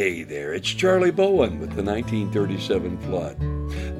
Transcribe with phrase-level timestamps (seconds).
[0.00, 3.38] Hey there, it's Charlie Bowen with the 1937 flood.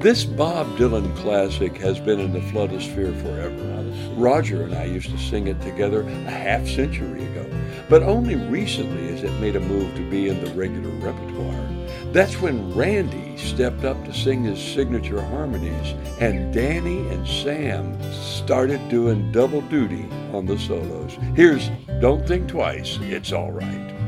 [0.01, 4.15] This Bob Dylan classic has been in the floodosphere forever.
[4.19, 7.45] Roger and I used to sing it together a half century ago,
[7.87, 11.69] but only recently has it made a move to be in the regular repertoire.
[12.11, 18.89] That's when Randy stepped up to sing his signature harmonies, and Danny and Sam started
[18.89, 21.13] doing double duty on the solos.
[21.35, 23.91] Here's Don't Think Twice, It's Alright.
[23.91, 24.00] Well,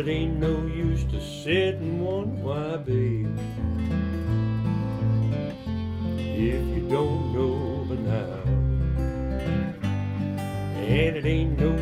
[0.00, 3.38] it ain't no use to sit and wonder why, babe.
[6.16, 8.40] If you don't know by now.
[10.78, 11.76] And it ain't no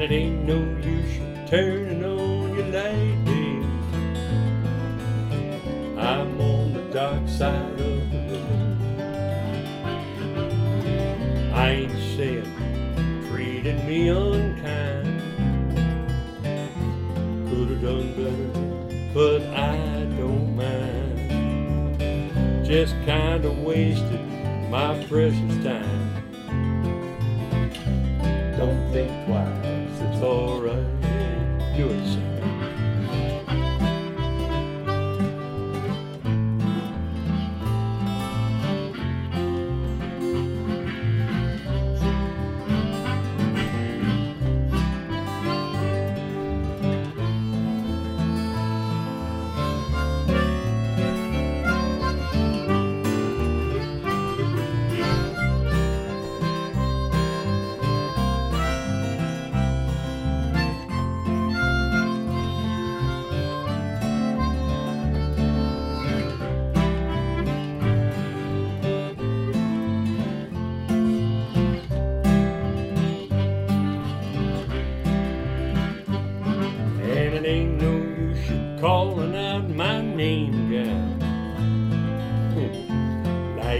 [0.00, 3.64] And it ain't no use you turning on your light, babe.
[5.98, 8.78] I'm on the dark side of the road.
[11.52, 12.48] I ain't saying
[13.28, 15.20] treated me unkind
[17.50, 18.50] could have done better,
[19.12, 21.18] but I don't mind.
[22.64, 24.24] Just kind of wasted
[24.70, 26.09] my precious time.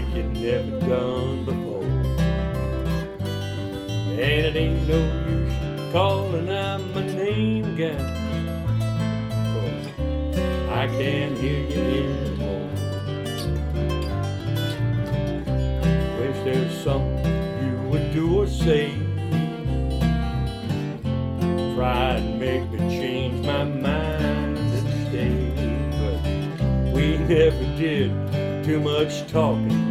[0.01, 1.83] Like you never done before.
[4.11, 4.97] And it ain't no
[5.29, 5.53] use
[5.91, 7.77] calling out my name.
[7.77, 8.01] 'Cause
[10.69, 12.69] I can't hear you anymore.
[16.19, 18.91] Wish there's something you would do or say
[21.75, 25.35] try and make me change my mind and stay.
[25.99, 28.11] But we never did
[28.63, 29.90] too much talking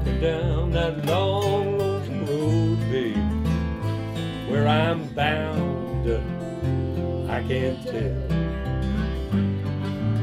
[0.00, 3.16] walking down that long, lonesome road, babe.
[4.50, 6.08] Where I'm bound,
[7.30, 8.28] I can't tell.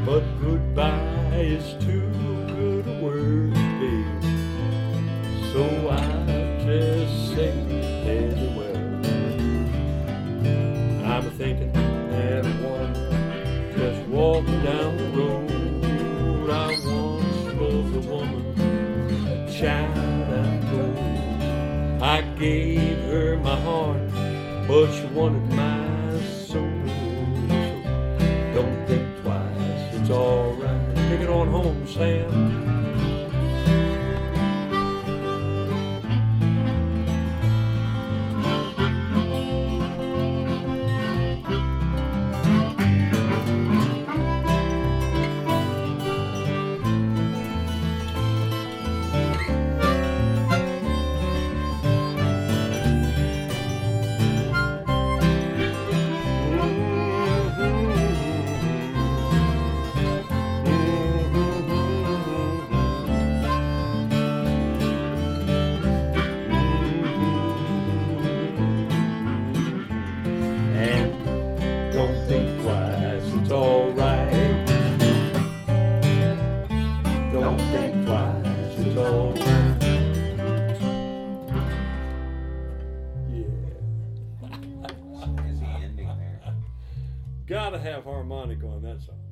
[0.05, 2.09] But goodbye is too
[2.55, 4.23] good a word, babe.
[5.53, 7.76] So I just say.
[22.01, 24.11] I gave her my heart,
[24.67, 26.69] but she wanted my soul.
[26.85, 27.53] So
[28.53, 30.95] don't think twice, it's alright.
[31.09, 32.46] Take it on home, Sam.
[87.47, 89.26] Gotta have harmonica on that song.